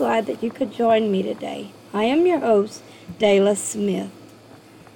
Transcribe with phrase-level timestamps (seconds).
[0.00, 1.70] glad that you could join me today.
[1.92, 2.82] I am your host,
[3.18, 4.10] Dayla Smith.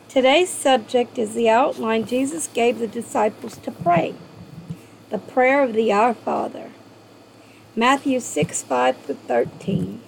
[0.08, 4.14] Today's subject is the outline Jesus gave the disciples to pray
[5.10, 6.70] the prayer of the Our Father.
[7.76, 10.00] Matthew 6 5 to 13.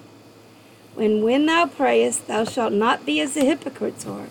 [0.94, 4.28] When when thou prayest, thou shalt not be as the hypocrites are,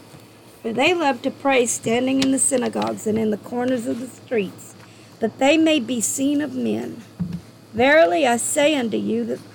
[0.63, 4.07] for they love to pray standing in the synagogues and in the corners of the
[4.07, 4.73] streets,
[5.19, 7.03] that they may be seen of men.
[7.71, 9.54] Verily I say unto you that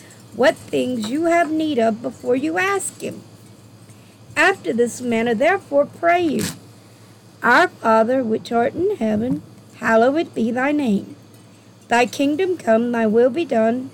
[0.35, 3.21] what things you have need of before you ask him.
[4.35, 6.43] After this manner therefore pray you.
[7.43, 9.41] Our Father which art in heaven,
[9.75, 11.15] hallowed be thy name.
[11.87, 13.89] Thy kingdom come, thy will be done,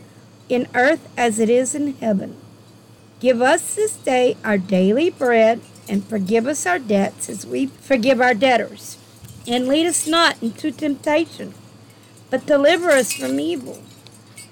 [0.50, 2.38] in earth as it is in heaven.
[3.20, 8.22] Give us this day our daily bread, and forgive us our debts as we forgive
[8.22, 8.98] our debtors.
[9.48, 11.54] And lead us not into temptation,
[12.30, 13.82] but deliver us from evil.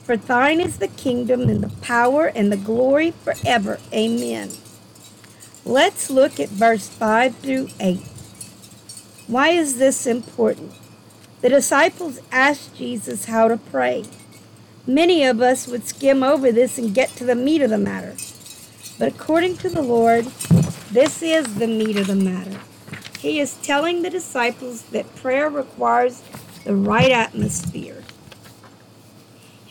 [0.06, 3.80] For thine is the kingdom, and the power, and the glory forever.
[3.92, 4.52] Amen.
[5.66, 8.00] Let's look at verse 5 through 8.
[9.28, 10.73] Why is this important?
[11.42, 14.06] The disciples asked Jesus how to pray.
[14.88, 18.16] Many of us would skim over this and get to the meat of the matter.
[18.99, 20.26] But according to the Lord,
[20.92, 22.60] this is the meat of the matter.
[23.20, 26.22] He is telling the disciples that prayer requires
[26.64, 27.85] the right atmosphere.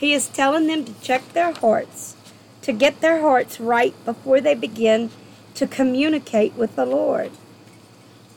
[0.04, 2.14] He is telling them to check their hearts,
[2.60, 5.08] to get their hearts right before they begin
[5.54, 7.30] to communicate with the Lord.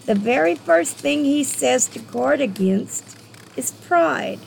[0.06, 3.18] The very first thing he says to guard against
[3.58, 4.40] is pride.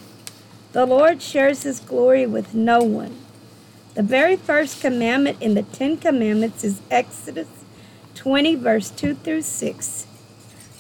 [0.73, 3.19] The Lord shares his glory with no one.
[3.93, 7.49] The very first commandment in the Ten Commandments is Exodus
[8.15, 10.07] 20, verse 2 through 6.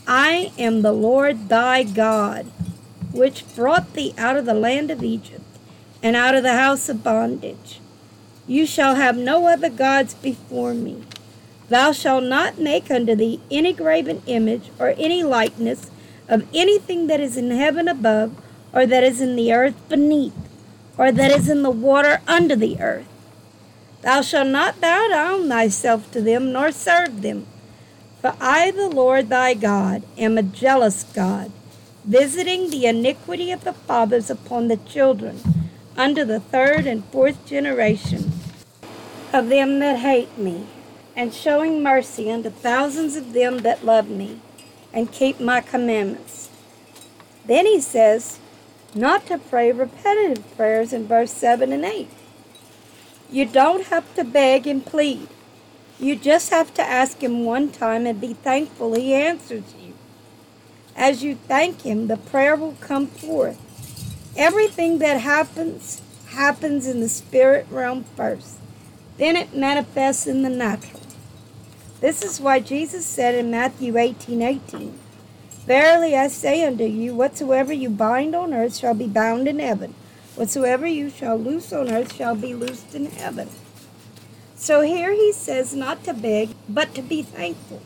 [0.06, 2.46] I am the Lord thy God,
[3.12, 5.44] which brought thee out of the land of Egypt
[6.02, 7.80] and out of the house of bondage.
[8.46, 11.04] You shall have no other gods before me.
[11.68, 15.90] Thou shalt not make unto thee any graven image or any likeness
[16.28, 18.34] of anything that is in heaven above,
[18.72, 20.32] or that is in the earth beneath,
[20.96, 23.06] or that is in the water under the earth.
[24.02, 27.46] Thou shalt not bow down thyself to them, nor serve them.
[28.20, 31.50] For I, the Lord thy God, am a jealous God,
[32.04, 35.40] visiting the iniquity of the fathers upon the children,
[35.96, 38.32] unto the third and fourth generation
[39.32, 40.66] of them that hate me,
[41.16, 44.40] and showing mercy unto thousands of them that love me
[44.92, 46.48] and keep my commandments.
[47.44, 48.38] Then he says
[48.94, 52.08] not to pray repetitive prayers in verse 7 and 8.
[53.30, 55.28] You don't have to beg and plead.
[55.98, 59.94] You just have to ask him one time and be thankful he answers you.
[60.96, 63.69] As you thank him, the prayer will come forth.
[64.36, 68.56] Everything that happens, happens in the spirit realm first.
[69.18, 71.00] Then it manifests in the natural.
[72.00, 74.98] This is why Jesus said in Matthew 18 18,
[75.66, 79.94] Verily I say unto you, whatsoever you bind on earth shall be bound in heaven,
[80.36, 83.50] whatsoever you shall loose on earth shall be loosed in heaven.
[84.56, 87.82] So here he says not to beg, but to be thankful.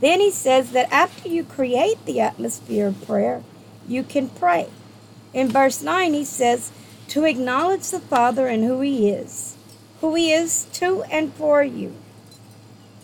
[0.00, 3.42] Then he says that after you create the atmosphere of prayer,
[3.88, 4.68] you can pray.
[5.32, 6.72] In verse 9, he says,
[7.08, 9.56] to acknowledge the Father and who he is,
[10.00, 11.94] who he is to and for you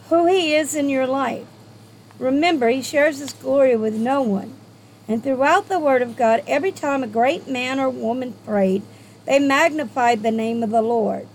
[0.08, 1.46] who He is in your life.
[2.18, 4.54] Remember, He shares His glory with no one.
[5.08, 8.82] And throughout the Word of God, every time a great man or woman prayed,
[9.24, 11.26] they magnified the name of the Lord.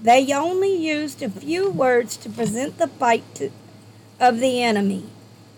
[0.00, 3.50] They only used a few words to present the fight to,
[4.20, 5.04] of the enemy.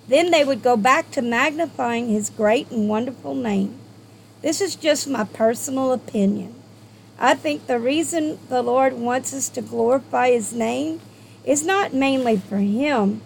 [0.09, 3.77] Then they would go back to magnifying his great and wonderful name.
[4.47, 6.55] This is just my personal opinion.
[7.19, 11.01] I think the reason the Lord wants us to glorify his name
[11.45, 13.23] is not mainly for him.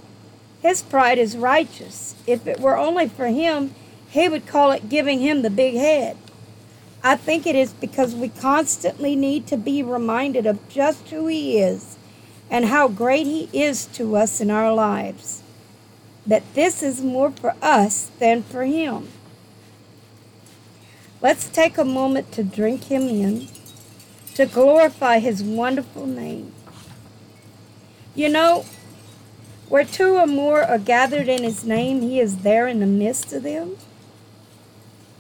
[0.62, 2.14] His pride is righteous.
[2.26, 3.74] If it were only for him,
[4.08, 6.16] he would call it giving him the big head.
[7.04, 11.58] I think it is because we constantly need to be reminded of just who he
[11.58, 11.98] is
[12.48, 15.42] and how great he is to us in our lives.
[16.26, 19.08] That this is more for us than for him.
[21.22, 23.48] Let's take a moment to drink him in,
[24.34, 26.54] to glorify his wonderful name.
[28.14, 28.64] You know,
[29.68, 33.34] where two or more are gathered in his name, he is there in the midst
[33.34, 33.76] of them.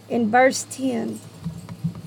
[0.08, 1.20] In verse 10,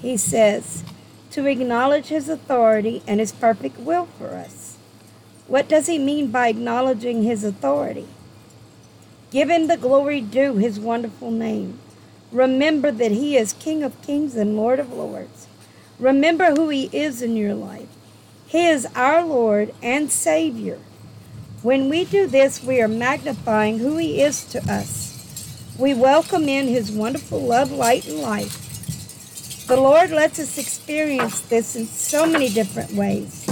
[0.01, 0.83] he says,
[1.29, 4.77] to acknowledge his authority and his perfect will for us.
[5.47, 8.07] What does he mean by acknowledging his authority?
[9.29, 11.79] Give him the glory due his wonderful name.
[12.33, 15.47] Remember that he is King of kings and Lord of lords.
[15.99, 17.87] Remember who he is in your life.
[18.47, 20.79] He is our Lord and Savior.
[21.61, 25.75] When we do this, we are magnifying who he is to us.
[25.77, 29.67] We welcome in his wonderful love, light, and life.
[29.67, 33.45] The Lord lets us experience this in so many different ways.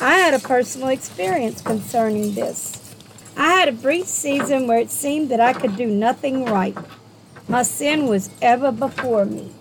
[0.00, 2.94] I had a personal experience concerning this.
[3.36, 6.76] I had a brief season where it seemed that I could do nothing right.
[7.50, 9.52] My sin was ever before me.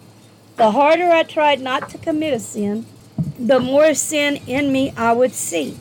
[0.57, 2.85] The harder I tried not to commit a sin,
[3.39, 5.77] the more sin in me I would see.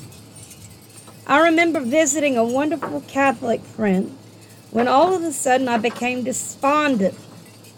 [1.26, 4.16] I remember visiting a wonderful Catholic friend
[4.70, 7.14] when all of a sudden I became despondent.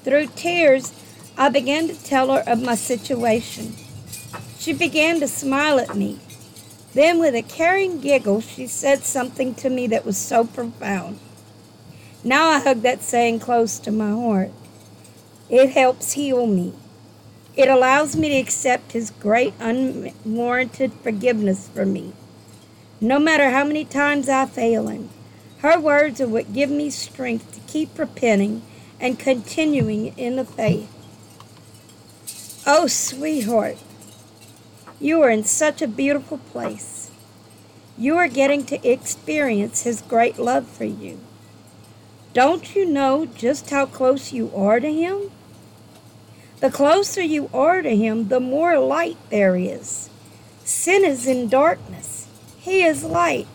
[0.04, 0.92] Through tears,
[1.38, 3.72] I began to tell her of my situation.
[4.58, 6.19] She began to smile at me.
[6.92, 11.19] Then, with a caring giggle, she said something to me that was so profound.
[12.25, 14.50] Now I hug that saying close to my heart.
[15.49, 16.75] It helps heal me.
[17.56, 22.12] It allows me to accept His great unwarranted forgiveness for me.
[23.00, 25.11] No matter how many times I fail Him,
[25.59, 28.62] her words are what give me strength to keep repenting
[29.00, 30.93] and continuing in the faith.
[32.67, 33.79] Oh, sweetheart,
[35.00, 37.12] you are in such a beautiful place.
[37.97, 41.21] You are getting to experience His great love for you.
[42.34, 45.30] Don't you know just how close you are to Him?
[46.60, 50.10] The closer you are to Him, the more light there is.
[50.64, 52.28] Sin is in darkness,
[52.58, 53.46] He is light.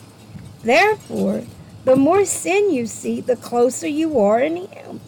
[0.64, 1.44] Therefore,
[1.86, 5.02] the more sin you see, the closer you are in Him.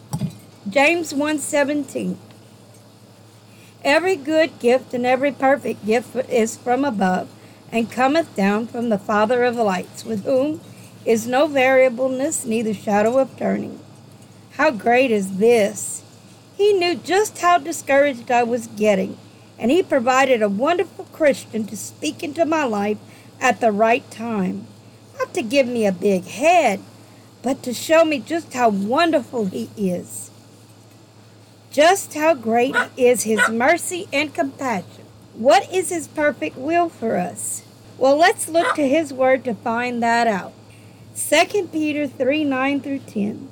[0.69, 2.17] James 1:17
[3.83, 7.29] Every good gift and every perfect gift is from above,
[7.71, 10.59] and cometh down from the Father of lights, with whom
[11.05, 13.79] is no variableness, neither shadow of turning.
[14.51, 16.03] How great is this!
[16.57, 19.17] He knew just how discouraged I was getting,
[19.59, 22.97] and he provided a wonderful Christian to speak into my life
[23.39, 24.67] at the right time.
[25.19, 26.79] Not to give me a big head,
[27.41, 30.31] but to show me just how wonderful he is
[31.75, 35.03] just how great is his mercy and compassion.
[35.33, 37.63] What is his perfect will for us?
[37.97, 40.53] Well, let's look to his word to find that out.
[41.15, 43.47] 2 Peter 3 9 through 10.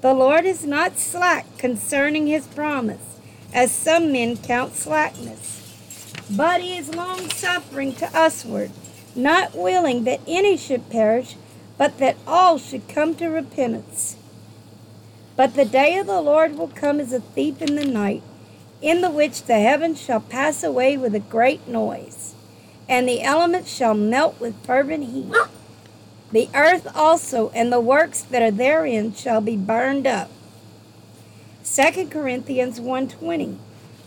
[0.00, 3.20] The Lord is not slack concerning his promise,
[3.54, 8.72] as some men count slackness, but he is long suffering to usward,
[9.14, 11.36] not willing that any should perish,
[11.78, 14.16] but that all should come to repentance.
[15.36, 18.24] But the day of the Lord will come as a thief in the night,
[18.82, 22.34] in the which the heavens shall pass away with a great noise,
[22.88, 25.32] and the elements shall melt with fervent heat.
[26.32, 30.30] The earth also and the works that are therein shall be burned up.
[31.64, 33.56] 2 Corinthians 1:20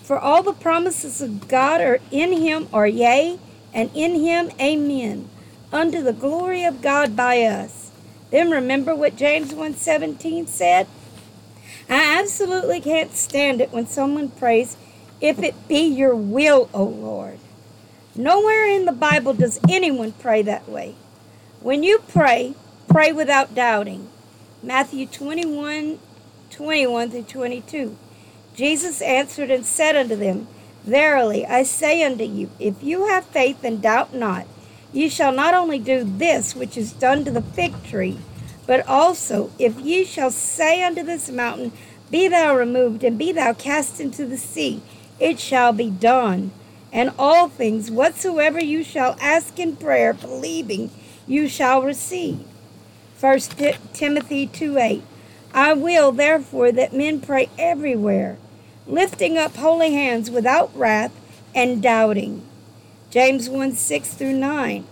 [0.03, 3.39] For all the promises of God are in him are yea,
[3.73, 5.29] and in him amen,
[5.71, 7.91] unto the glory of God by us.
[8.31, 10.87] Then remember what James 1:17 said?
[11.89, 14.77] I absolutely can't stand it when someone prays,
[15.21, 17.39] If it be your will, O Lord.
[18.15, 20.95] Nowhere in the Bible does anyone pray that way.
[21.61, 22.53] When you pray,
[22.87, 24.07] pray without doubting.
[24.63, 25.99] Matthew 21
[26.51, 27.97] 21 through 22.
[28.55, 30.47] Jesus answered and said unto them,
[30.85, 34.45] Verily I say unto you, if you have faith and doubt not,
[34.93, 38.19] ye shall not only do this which is done to the fig tree,
[38.65, 41.73] but also, if ye shall say unto this mountain,
[42.09, 44.81] Be thou removed, and be thou cast into the sea,
[45.19, 46.51] it shall be done.
[46.93, 50.89] And all things whatsoever you shall ask in prayer, believing,
[51.29, 52.39] you shall receive.
[53.21, 53.39] 1
[53.93, 55.03] Timothy 2 8.
[55.53, 58.37] I will, therefore, that men pray everywhere,
[58.87, 61.11] lifting up holy hands without wrath
[61.53, 62.45] and doubting.
[63.11, 64.85] James 1 6 through 9.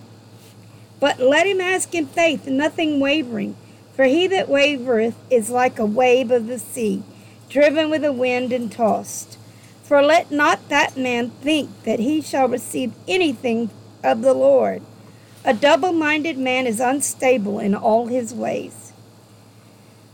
[0.99, 3.55] But let him ask in faith, nothing wavering.
[3.95, 7.01] For he that wavereth is like a wave of the sea,
[7.49, 9.39] driven with the wind and tossed.
[9.83, 13.71] For let not that man think that he shall receive anything
[14.03, 14.83] of the Lord.
[15.47, 18.91] A double minded man is unstable in all his ways.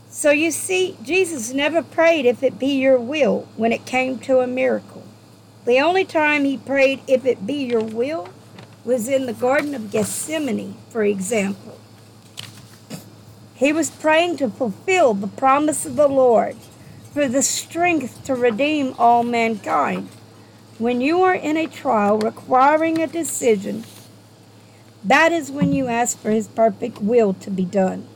[0.08, 4.38] So you see, Jesus never prayed, if it be your will, when it came to
[4.38, 5.02] a miracle.
[5.64, 8.28] The only time he prayed, if it be your will,
[8.84, 11.80] was in the Garden of Gethsemane, for example.
[13.56, 16.54] He was praying to fulfill the promise of the Lord
[17.12, 20.10] for the strength to redeem all mankind.
[20.78, 23.82] When you are in a trial requiring a decision,
[25.04, 28.06] that is when you ask for His perfect will to be done,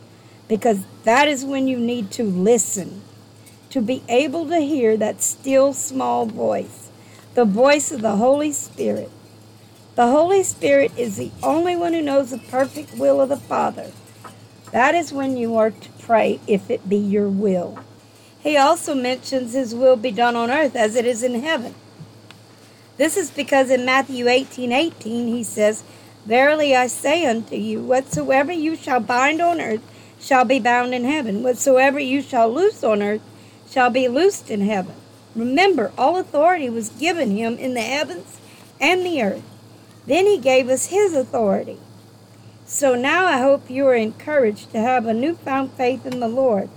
[0.49, 3.03] because that is when you need to listen,
[3.71, 6.91] to be able to hear that still small voice,
[7.35, 9.11] the voice of the Holy Spirit.
[9.95, 13.91] The Holy Spirit is the only one who knows the perfect will of the Father.
[14.71, 17.79] That is when you are to pray, if it be your will.
[18.41, 21.75] He also mentions His will be done on earth as it is in heaven.
[22.97, 25.83] This is because in Matthew 18 18, he says,
[26.29, 29.81] Verily I say unto you, whatsoever you shall bind on earth
[30.21, 31.43] shall be bound in heaven.
[31.43, 33.23] Whatsoever you shall loose on earth
[33.71, 34.95] shall be loosed in heaven.
[35.35, 38.43] Remember, all authority was given him in the heavens
[38.79, 39.43] and the earth.
[40.05, 41.79] Then he gave us his authority.
[42.67, 46.69] So now I hope you are encouraged to have a newfound faith in the Lord.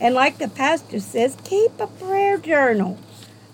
[0.00, 2.98] And like the pastor says, keep a prayer journal.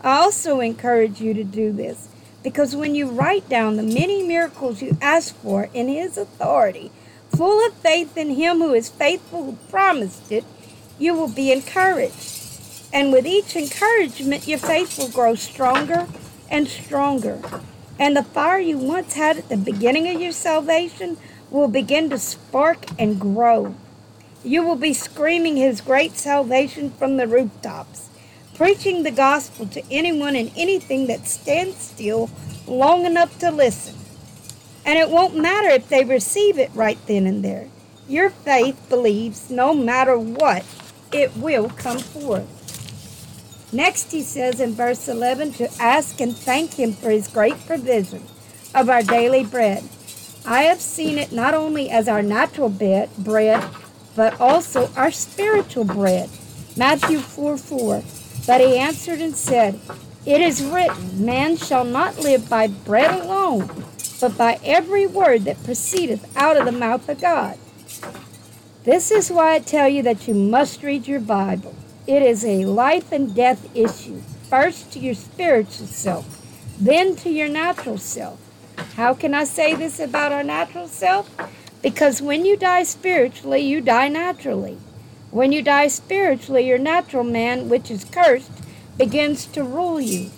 [0.01, 2.07] I also encourage you to do this
[2.43, 6.91] because when you write down the many miracles you ask for in His authority,
[7.35, 10.45] full of faith in Him who is faithful, who promised it,
[10.99, 12.39] you will be encouraged.
[12.93, 16.09] And with each encouragement, your faith will grow stronger
[16.51, 17.41] and stronger.
[17.99, 21.17] And the fire you once had at the beginning of your salvation
[21.51, 23.75] will begin to spark and grow.
[24.43, 28.10] You will be screaming His great salvation from the rooftops
[28.61, 32.29] preaching the gospel to anyone and anything that stands still
[32.67, 33.95] long enough to listen.
[34.85, 37.69] And it won't matter if they receive it right then and there.
[38.07, 40.67] Your faith believes no matter what,
[41.11, 43.73] it will come forth.
[43.73, 48.25] Next, he says in verse 11 to ask and thank him for his great provision
[48.75, 49.83] of our daily bread.
[50.45, 53.09] I have seen it not only as our natural bread,
[54.15, 56.29] but also our spiritual bread.
[56.77, 58.03] Matthew 4 4.
[58.47, 59.81] But he answered and said,
[60.27, 63.71] It is written, Man shall not live by bread alone,
[64.21, 67.59] but by every word that proceedeth out of the mouth of God.
[68.85, 71.75] This is why I tell you that you must read your Bible.
[72.07, 76.27] It is a life and death issue, first to your spiritual self,
[76.81, 78.41] then to your natural self.
[78.97, 81.31] How can I say this about our natural self?
[81.83, 84.79] Because when you die spiritually, you die naturally.
[85.31, 88.51] When you die spiritually, your natural man, which is cursed,
[88.99, 90.31] begins to rule you.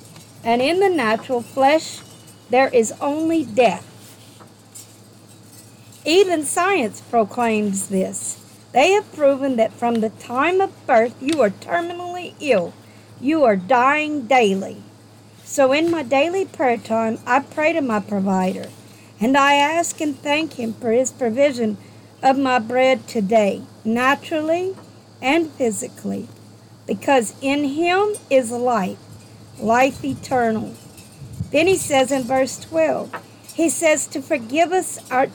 [0.45, 2.01] And in the natural flesh,
[2.51, 3.89] there is only death.
[6.05, 8.39] Even science proclaims this.
[8.73, 12.75] They have proven that from the time of birth, you are terminally ill.
[13.21, 14.83] You are dying daily.
[15.45, 18.69] So in my daily prayer time, I pray to my provider,
[19.21, 21.77] and I ask and thank him for his provision
[22.23, 24.75] of my bread today, naturally
[25.23, 26.29] and physically,
[26.87, 28.99] because in him is life,
[29.59, 30.75] life eternal.
[31.51, 33.15] Then he says in verse 12,
[33.55, 35.29] he says to forgive us our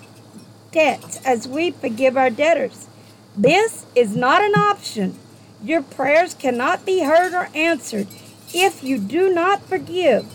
[0.72, 2.88] debts as we forgive our debtors.
[3.36, 5.18] This is not an option.
[5.64, 8.08] Your prayers cannot be heard or answered
[8.54, 10.26] if you do not forgive.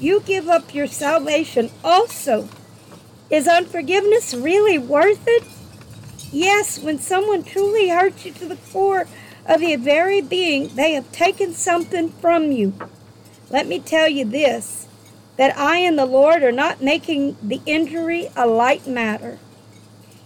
[0.00, 2.48] You give up your salvation also.
[3.30, 5.44] Is unforgiveness really worth it?
[6.34, 9.06] Yes, when someone truly hurts you to the core
[9.46, 12.74] of your very being, they have taken something from you.
[13.50, 14.88] Let me tell you this
[15.36, 19.38] that I and the Lord are not making the injury a light matter.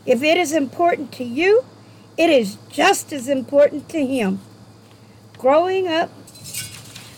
[0.07, 1.67] If it is important to you,
[2.17, 4.41] it is just as important to Him.
[5.37, 6.11] Growing up,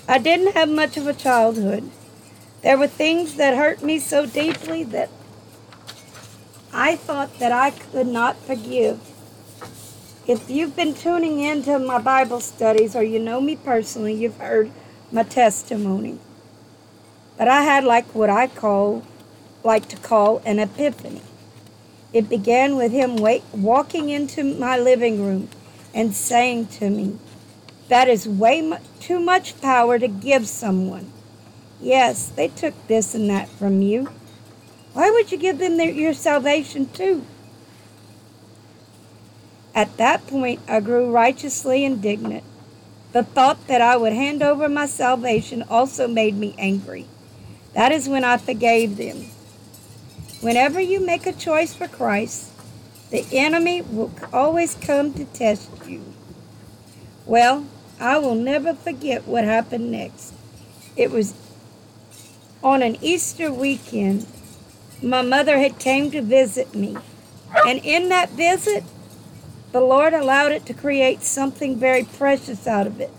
[0.08, 1.88] I didn't have much of a childhood.
[2.62, 5.10] There were things that hurt me so deeply that
[6.72, 9.00] I thought that I could not forgive.
[10.26, 14.70] If you've been tuning into my Bible studies or you know me personally, you've heard
[15.10, 16.18] my testimony.
[17.36, 19.02] But I had like what I call,
[19.64, 21.22] like to call an epiphany.
[22.12, 25.48] It began with him wait, walking into my living room
[25.92, 27.18] and saying to me,
[27.88, 31.10] That is way too much power to give someone.
[31.80, 34.08] Yes, they took this and that from you.
[34.92, 37.24] Why would you give them their, your salvation too?
[39.74, 42.44] At that point, I grew righteously indignant.
[43.12, 47.06] The thought that I would hand over my salvation also made me angry.
[47.72, 49.26] That is when I forgave them.
[50.40, 52.50] Whenever you make a choice for Christ,
[53.10, 56.14] the enemy will always come to test you.
[57.26, 57.66] Well,
[58.00, 60.32] I will never forget what happened next.
[60.96, 61.34] It was
[62.62, 64.26] on an Easter weekend
[65.02, 66.96] my mother had came to visit me.
[67.66, 68.84] And in that visit,
[69.72, 73.10] the Lord allowed it to create something very precious out of it.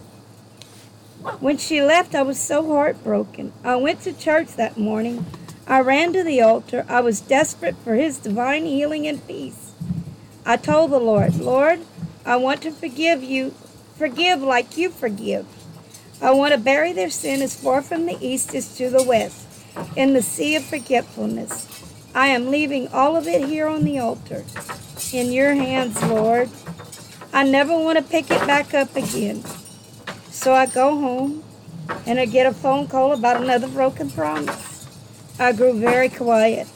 [1.39, 3.53] When she left, I was so heartbroken.
[3.63, 5.25] I went to church that morning.
[5.67, 6.85] I ran to the altar.
[6.89, 9.73] I was desperate for His divine healing and peace.
[10.45, 11.81] I told the Lord, Lord,
[12.25, 13.53] I want to forgive you,
[13.95, 15.45] forgive like you forgive.
[16.21, 19.47] I want to bury their sin as far from the east as to the west,
[19.95, 21.67] in the sea of forgetfulness.
[22.13, 24.43] I am leaving all of it here on the altar.
[25.13, 26.49] In your hands, Lord.
[27.33, 29.43] I never want to pick it back up again.
[30.29, 31.43] So I go home
[32.05, 34.87] and I get a phone call about another broken promise.
[35.39, 36.67] I grew very quiet.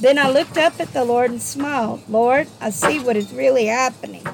[0.00, 2.02] Then I looked up at the Lord and smiled.
[2.08, 4.26] Lord, I see what is really happening.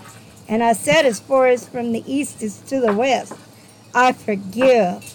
[0.49, 3.35] And I said, as far as from the east is to the west,
[3.95, 5.10] I forgive.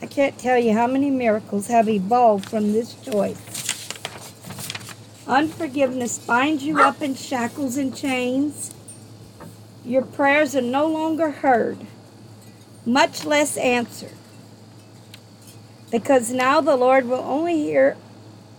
[0.00, 3.58] I can't tell you how many miracles have evolved from this choice.
[5.26, 8.72] Unforgiveness binds you up in shackles and chains.
[9.84, 11.78] Your prayers are no longer heard,
[12.86, 14.16] much less answered.
[15.90, 17.96] Because now the Lord will only hear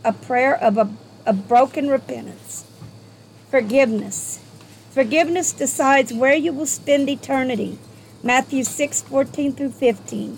[0.04, 0.90] a prayer of a,
[1.26, 2.66] a broken repentance.
[3.50, 4.40] Forgiveness.
[4.92, 7.80] Forgiveness decides where you will spend eternity.
[8.22, 10.38] Matthew 6 14 through 15.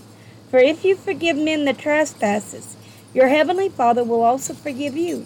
[0.52, 2.76] For if you forgive men their trespasses,
[3.14, 5.26] your heavenly Father will also forgive you.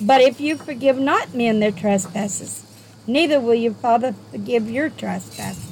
[0.00, 2.66] But if you forgive not men their trespasses,
[3.06, 5.64] neither will your Father forgive your trespasses.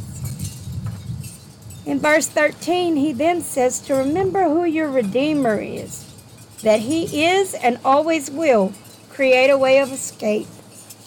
[1.85, 6.09] In verse 13, he then says to remember who your Redeemer is,
[6.63, 8.73] that he is and always will
[9.11, 10.47] create a way of escape.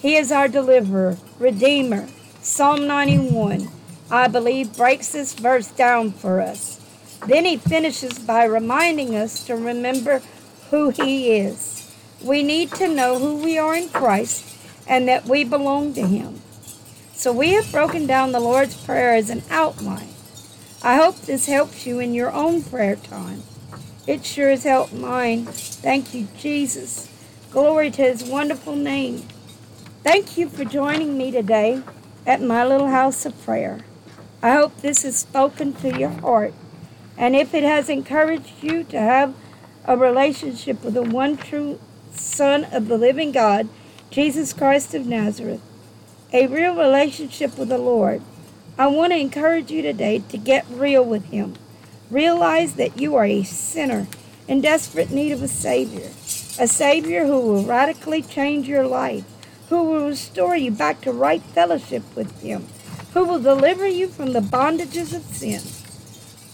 [0.02, 2.10] He is our deliverer, Redeemer.
[2.42, 3.70] Psalm 91,
[4.12, 6.79] I believe, breaks this verse down for us.
[7.28, 10.22] Then he finishes by reminding us to remember
[10.70, 11.80] who he is.
[12.24, 14.58] We need to know who we are in Christ
[14.90, 16.42] and that we belong to Him.
[17.14, 20.10] So we have broken down the Lord's Prayer as an outline.
[20.82, 23.44] I hope this helps you in your own prayer time.
[24.08, 25.46] It sure has helped mine.
[25.46, 27.10] Thank you, Jesus.
[27.52, 29.24] Glory to His wonderful name.
[30.04, 31.84] Thank you for joining me today
[32.26, 33.82] at my little house of prayer.
[34.42, 36.54] I hope this has spoken to your heart.
[37.20, 39.36] And if it has encouraged you to have
[39.84, 41.78] a relationship with the one true
[42.14, 43.68] Son of the living God,
[44.10, 45.62] Jesus Christ of Nazareth,
[46.32, 48.22] a real relationship with the Lord.
[48.78, 51.56] I want to encourage you today to get real with Him.
[52.10, 54.08] Realize that you are a sinner
[54.48, 56.08] in desperate need of a Savior,
[56.58, 59.26] a Savior who will radically change your life,
[59.68, 62.68] who will restore you back to right fellowship with Him,
[63.14, 65.62] who will deliver you from the bondages of sin.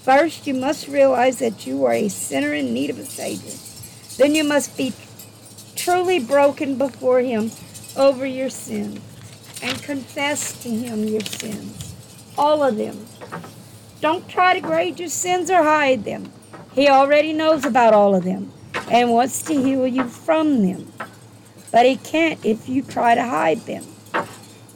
[0.05, 3.55] First, you must realize that you are a sinner in need of a Savior.
[4.17, 4.93] Then you must be
[5.75, 7.49] truly broken before Him
[7.97, 8.99] over your sins
[9.63, 11.95] and confess to Him your sins,
[12.37, 13.07] all of them.
[13.99, 16.31] Don't try to grade your sins or hide them.
[16.75, 18.53] He already knows about all of them
[18.91, 20.93] and wants to heal you from them.
[21.71, 23.83] But He can't if you try to hide them.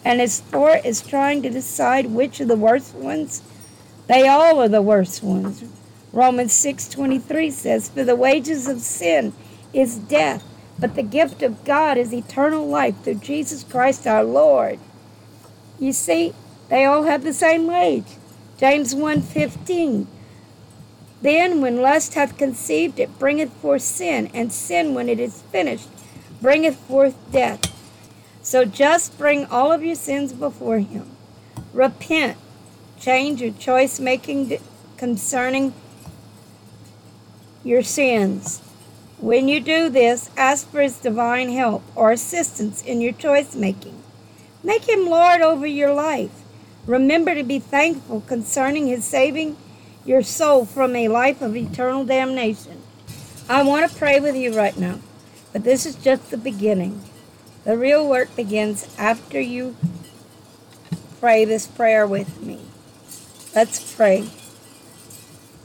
[0.04, 3.44] And as far as trying to decide which are the worst ones,
[4.10, 5.63] they all are the worst ones.
[6.12, 9.34] Romans 6:23 says, "For the wages of sin
[9.72, 10.43] is death,
[10.80, 14.80] but the gift of God is eternal life through Jesus Christ our Lord.
[15.80, 16.34] You see,
[16.69, 18.17] they all have the same wage.
[18.58, 20.08] James 1:15.
[21.22, 25.89] Then when lust hath conceived, it bringeth forth sin, and sin, when it is finished,
[26.41, 27.60] bringeth forth death.
[28.41, 31.12] So just bring all of your sins before him.
[31.74, 32.38] Repent.
[32.99, 34.59] Change your choice making
[34.97, 35.73] concerning
[37.63, 38.62] your sins.
[39.19, 44.01] When you do this, ask for His divine help or assistance in your choice making.
[44.63, 46.31] Make Him Lord over your life.
[46.85, 49.57] Remember to be thankful concerning His saving
[50.05, 52.81] your soul from a life of eternal damnation.
[53.47, 54.99] I want to pray with you right now,
[55.53, 57.01] but this is just the beginning.
[57.63, 59.75] The real work begins after you
[61.19, 62.68] pray this prayer with me.
[63.55, 64.29] Let's pray.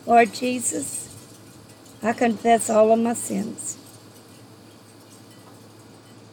[0.06, 1.14] Lord Jesus,
[2.02, 3.76] I confess all of my sins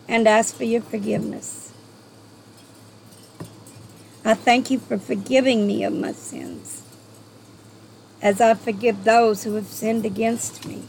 [0.07, 1.73] and ask for your forgiveness.
[4.23, 6.83] I thank you for forgiving me of my sins
[8.21, 10.83] as I forgive those who have sinned against me.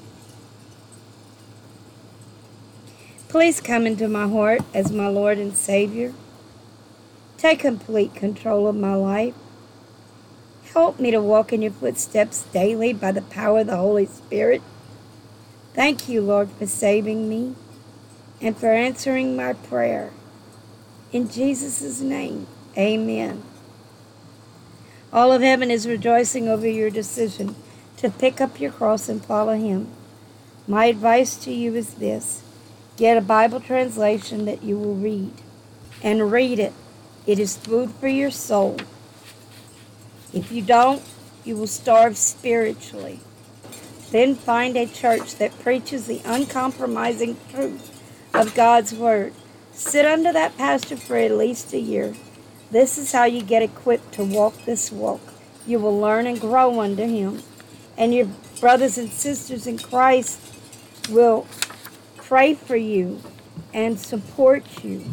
[3.29, 6.15] Please come into my heart as my Lord and Savior.
[7.37, 9.35] Take complete control of my life.
[10.75, 14.63] Help me to walk in your footsteps daily by the power of the Holy Spirit.
[15.75, 17.55] Thank you, Lord, for saving me
[18.41, 20.11] and for answering my prayer.
[21.13, 23.43] In Jesus' name, amen.
[25.13, 27.55] All of heaven is rejoicing over your decision
[27.99, 29.89] to pick up your cross and follow him.
[30.67, 32.43] My advice to you is this
[32.97, 35.35] get a Bible translation that you will read
[36.03, 36.73] and read it.
[37.27, 38.79] It is food for your soul.
[40.33, 41.03] If you don't,
[41.45, 43.21] you will starve spiritually.
[44.11, 48.01] Then find a church that preaches the uncompromising truth
[48.35, 49.35] of God's Word.
[49.73, 52.15] Sit under that pastor for at least a year.
[52.71, 55.21] This is how you get equipped to walk this walk.
[55.67, 57.43] You will learn and grow under Him.
[57.97, 58.29] And your
[58.61, 60.41] brothers and sisters in Christ
[61.11, 61.47] will
[62.17, 63.21] pray for you
[63.75, 65.05] and support you.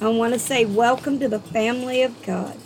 [0.00, 2.56] I want to say, welcome to the family of God.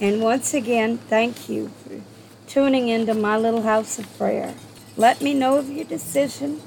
[0.00, 2.00] And once again, thank you for
[2.46, 4.54] tuning into my little house of prayer.
[4.96, 6.62] Let me know of your decision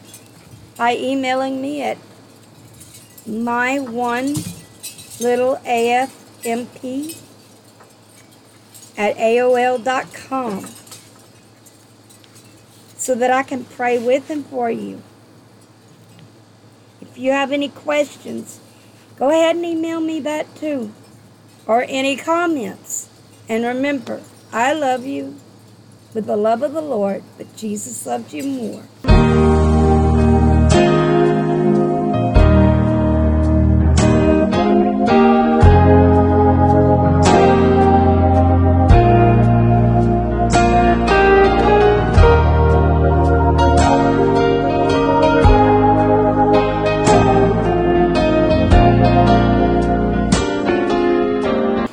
[0.77, 1.97] by emailing me at
[3.25, 4.35] my one
[5.19, 7.17] little AFMP
[8.95, 10.67] at AOL.com
[12.95, 15.01] so that I can pray with and for you.
[17.01, 18.59] If you have any questions,
[19.17, 20.93] go ahead and email me that too,
[21.65, 23.09] or any comments.
[23.53, 24.19] And remember,
[24.51, 25.35] I love you
[26.15, 29.12] with the love of the Lord, but Jesus loves you more.